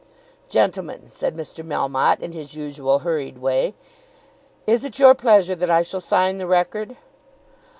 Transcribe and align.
"Gentlemen," 0.49 1.09
said 1.11 1.37
Mr. 1.37 1.63
Melmotte, 1.63 2.21
in 2.21 2.31
his 2.31 2.55
usual 2.55 2.97
hurried 3.05 3.37
way, 3.37 3.75
"is 4.65 4.83
it 4.83 4.97
your 4.97 5.13
pleasure 5.13 5.53
that 5.53 5.69
I 5.69 5.83
shall 5.83 6.01
sign 6.01 6.39
the 6.39 6.47
record?" 6.47 6.97